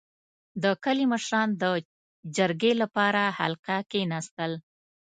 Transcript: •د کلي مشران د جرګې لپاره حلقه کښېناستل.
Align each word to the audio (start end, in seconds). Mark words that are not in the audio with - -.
•د 0.63 0.65
کلي 0.83 1.05
مشران 1.11 1.49
د 1.61 1.63
جرګې 2.37 2.73
لپاره 2.81 3.21
حلقه 3.39 3.77
کښېناستل. 3.91 4.51